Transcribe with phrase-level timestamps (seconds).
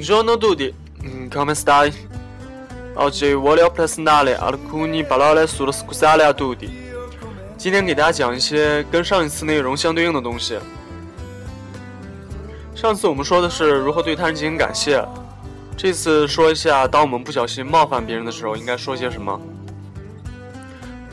[0.00, 0.74] Buongiorno a tutti,
[1.30, 1.92] come stai?
[2.94, 6.70] Oggi voglio presentare alcune parole sullo scusare a tutti。
[7.58, 10.58] 今天给大家讲一些跟上一次内容相对应的东西。
[12.74, 15.06] 上次我们说的是如何对他人进行感谢，
[15.76, 19.38] 这次说一下当我们不小心冒犯别人的时候应该说些什么。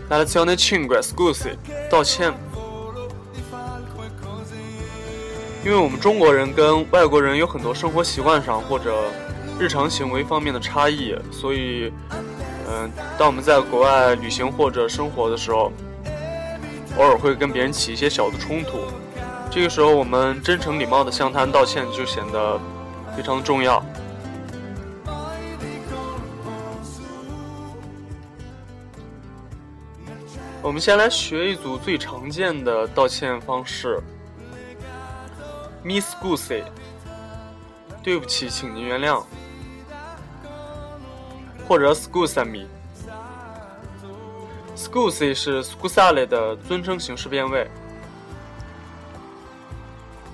[0.09, 1.57] La lezione cinque, scusi，
[1.91, 2.33] 道歉。
[5.65, 9.11] 因为我们中国人跟外国人有很多生活习惯上或者
[9.59, 11.91] 日常行为方面的差异，所以，
[12.69, 15.71] 嗯，当我们在国外旅行或者生活的时候，
[16.97, 18.79] 偶尔会跟别人起一些小的冲突。
[19.51, 22.59] 这个时候，我们真诚礼貌的向他道歉就显得
[23.15, 23.83] 非常重要。
[30.61, 34.01] 我们先来学一组最常见的道歉方式。
[35.83, 36.63] Miss Goosey，
[38.03, 39.23] 对不起，请您原谅。
[41.67, 42.67] 或者 Scuse me。
[44.75, 47.69] Scuse 是 Scusale 的尊称形式变位。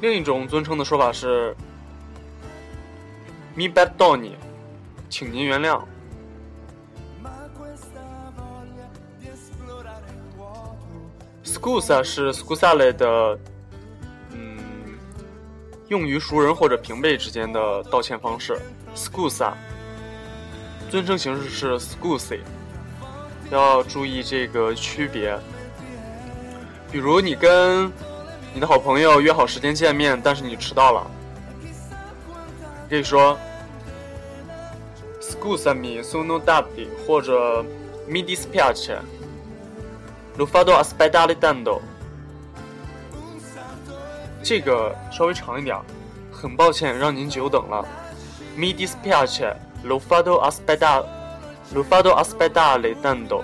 [0.01, 1.55] 另一种尊称的说法是
[3.55, 4.33] Mi perdoni，
[5.09, 5.81] 请您原谅。
[11.43, 13.39] Scusa 是 Scusale 的。
[15.93, 18.59] 用于熟人或者平辈之间的道歉方式
[18.95, 19.53] ，scusa。
[20.89, 22.39] 尊称形式是 scusi，
[23.51, 25.37] 要注意这个区别。
[26.91, 27.91] 比如你跟
[28.55, 31.05] 你的好朋友约好时间见面，但是你迟到了，
[32.89, 33.37] 可以说
[35.21, 37.63] scusami sono tardi，或者
[38.09, 38.97] mi dispiace,
[40.39, 41.81] lo fado aspettare tanto。
[44.43, 45.79] 这个稍微长一点，
[46.29, 47.83] 很抱歉让您久等了。
[48.57, 49.55] Mi dispiace,
[49.85, 51.01] l'ho fatto aspetta,
[51.73, 53.41] l'ho fatto aspetta le tanto.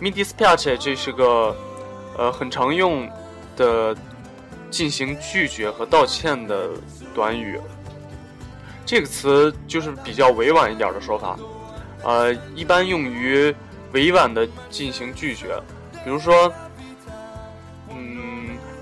[0.00, 1.56] Mi dispiace 这是个
[2.16, 3.08] 呃很常用
[3.56, 3.96] 的
[4.68, 6.70] 进行拒绝和道歉的
[7.14, 7.60] 短语。
[8.84, 11.38] 这个词就是比较委婉一点的说法，
[12.02, 13.54] 呃，一般用于
[13.92, 15.56] 委婉的进行拒绝，
[16.04, 16.52] 比如说。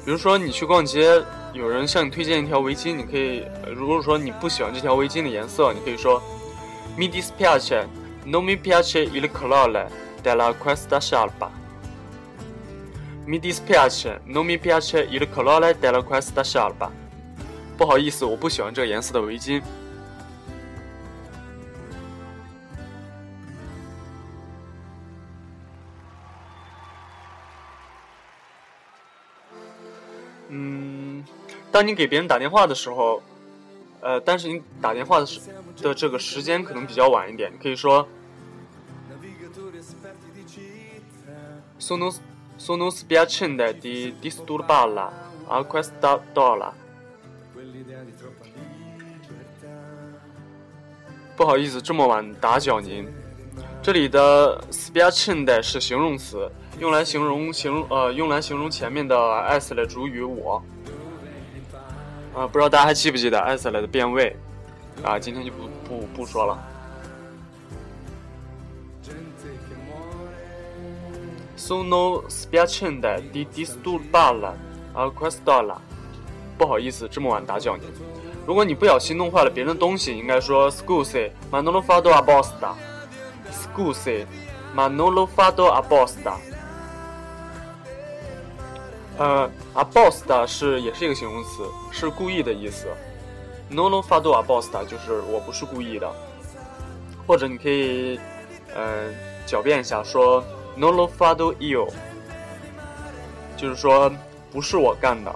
[0.06, 1.20] 比如说，你去逛街，
[1.52, 3.44] 有人向你推荐一条围巾，你可以，
[3.74, 6.22] 如果说你不喜欢这条围巾的颜色，你可以说
[6.96, 7.86] ，Mi dispiace,
[8.24, 9.88] non mi piace il colore
[10.22, 11.50] della questa sciarpa.
[13.26, 16.88] Mi dispiace, non mi piace il colore della questa sciarpa.
[17.76, 19.60] 不好意思，我不喜欢这个颜色的围巾。
[31.72, 33.22] 当你给别人打电话的时候，
[34.00, 35.40] 呃，但是你打电话的时
[35.82, 38.06] 的这个时间可能比较晚一点，你可以说
[41.78, 42.14] ，sono
[42.58, 45.10] sono spiacente di disturbarla
[45.48, 46.72] a questa ora。
[51.36, 53.06] 不好意思，这么晚打搅您。
[53.82, 59.16] 这里的 spiacente 是形容词，用来形容形容呃，用来形容前面的
[59.48, 60.62] s 的主语我。
[62.34, 64.36] 啊，不知道大家还记不记得艾瑟莱的变位？
[65.02, 66.58] 啊，今天就不不不说了。
[71.56, 74.52] Sono spiacente di disturbarla
[74.92, 75.78] a quest'ora。
[76.58, 77.84] 不好意思，这么晚打搅你。
[78.46, 82.74] 如果你不小心弄坏了别人的东西，应该说 Scusi, ma non l'ho fatto a posta。
[83.50, 84.26] Scusi,
[84.74, 86.38] ma non l'ho fatto apposta。
[89.18, 92.86] 呃，a b o s t a 是也是一个形容词，是故意的意思。
[93.70, 96.06] n o n o fatto a b o s t a 就是我不是故意的，
[97.26, 98.20] 或者你可以，
[98.74, 99.08] 呃，
[99.46, 100.44] 狡辩一下说
[100.76, 101.88] n o n o fatto io，
[103.56, 104.12] 就是说
[104.52, 105.34] 不是我干的。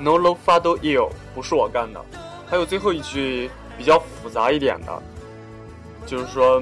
[0.00, 2.04] n o n o fatto io 不是我干的。
[2.48, 5.02] 还有最后一句比较复杂一点的，
[6.06, 6.60] 就是说。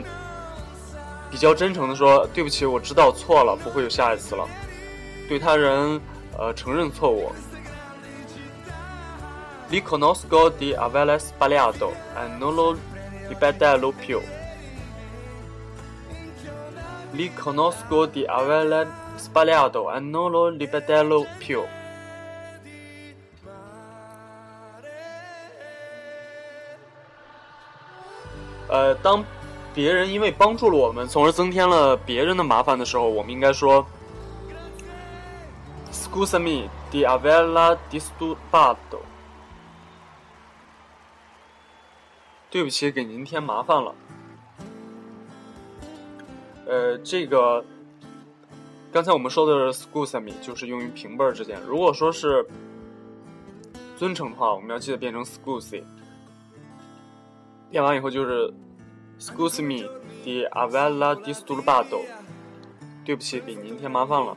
[1.32, 4.46] 比较真诚的说：“对不起，我知道错了，不会有下一次了。”
[5.26, 5.98] 对他人，
[6.36, 7.32] 呃，承认错误。
[9.70, 12.76] Riconosco di aver sbagliato e non lo
[13.30, 14.20] ripeterò più.
[17.14, 18.86] Riconosco di aver
[19.16, 21.62] sbagliato e non lo ripeterò più.
[28.68, 29.24] 呃，当。
[29.74, 33.84] 别人因为帮助了我们，从而增添了别人的麻烦的时候，我们应该说
[35.90, 39.00] ：“Scusami di averla disturbato。”
[42.50, 43.94] 对不起，给您添麻烦了。
[46.66, 47.64] 呃，这个
[48.92, 51.58] 刚才我们说的 “scuse me” 就是用于平辈之间。
[51.66, 52.46] 如果说是
[53.96, 55.82] 尊称的话，我们要记得变成 “scuse”。
[57.70, 58.52] 变完以后就是
[59.22, 59.88] Excuse me
[60.24, 62.00] di Avella disturbato”。
[63.04, 64.36] 对不起，给您添麻烦了。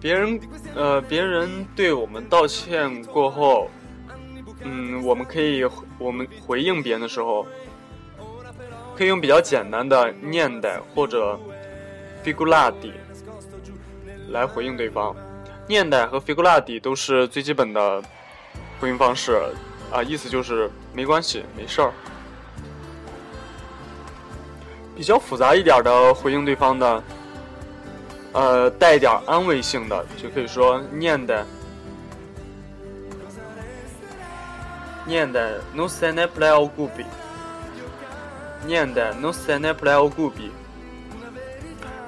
[0.00, 0.40] 别人，
[0.74, 3.68] 呃，别人对我们道歉过后，
[4.62, 5.62] 嗯，我们可以，
[5.98, 7.46] 我们回应别人的时候，
[8.96, 11.38] 可以用比较简单的念代或者
[12.24, 12.92] figurati
[14.30, 15.14] 来回应对方。
[15.66, 18.02] 念代和 figurat 都是最基本的
[18.80, 19.38] 回应方式，
[19.92, 21.92] 啊，意思就是没关系，没事儿。
[24.96, 27.02] 比较复杂一点的回应对方的，
[28.32, 31.46] 呃，带一点安慰性的，就可以说念的，
[35.06, 37.04] 念的 no se ne play o gubi，
[38.66, 40.50] 念的 no se ne play o gubi，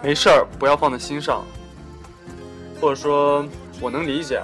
[0.03, 1.45] 没事儿，不要放在心上，
[2.81, 3.45] 或者说
[3.81, 4.41] 我能理解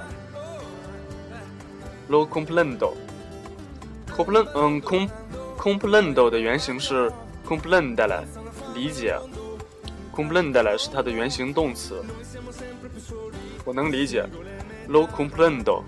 [2.09, 5.07] ，lo comprendo，complen 嗯 com
[5.57, 7.11] comprendo 的原型是。
[7.47, 8.23] comprendere
[8.75, 9.17] 理解
[10.13, 12.03] ，comprendere 是它的原型动词，
[13.63, 14.27] 我能理解
[14.89, 15.81] ，lo comprendo。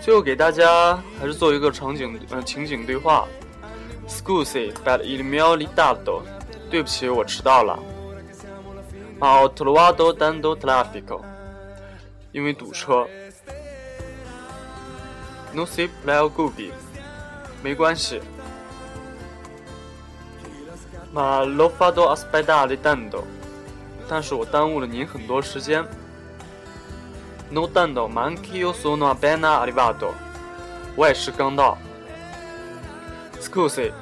[0.00, 3.26] 最后给大家还是做一个场景呃情景对话
[4.24, 6.22] ，Scusi per il mio ritardo，
[6.70, 7.78] 对不起我迟到了
[9.20, 11.20] ，Ho trovato tanto traffico，
[12.32, 13.06] 因为堵车。
[15.52, 16.70] No si preoccupi，
[17.62, 18.22] 没关系。
[21.12, 23.24] Ma lo faco aspettare tanto，
[24.08, 25.84] 但是我耽误了您很多时间。
[27.50, 30.14] No tanto, ma anch'io sono appena arrivato，
[30.96, 31.76] 我也是刚到。
[33.38, 33.92] Scusi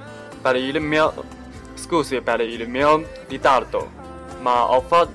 [0.41, 1.35] per il mio
[1.75, 3.89] Scusi per il mio ritardo,
[4.41, 5.13] ma ho fatto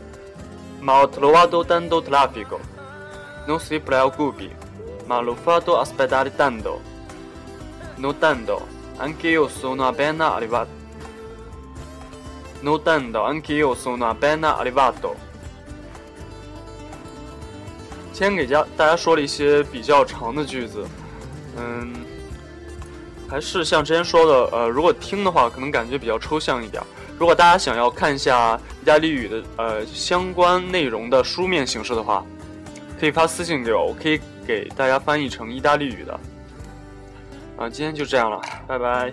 [0.79, 2.59] ma ho trovato tanto traffico.
[3.47, 6.81] Non si preoccupi。Ma l'ho fatto aspettare tanto.
[7.97, 8.67] Non tanto,
[8.97, 10.71] anche io sono appena arrivato.
[12.61, 15.17] Non tanto, anche io sono appena arrivato.
[18.13, 20.87] 先给家大家说了一些比较长的句子，
[21.57, 21.93] 嗯，
[23.30, 26.82] 还是像之前说的，呃，如果听的话，可能感觉比较抽象一点。
[27.20, 32.24] 如果大家想要看一下意大利语的呃相关内容的书面形式的话，
[33.00, 34.20] 可以发私信给我，我可以。
[34.48, 36.18] 给大家翻译成意大利语的，
[37.58, 39.12] 啊，今天就这样了，拜拜。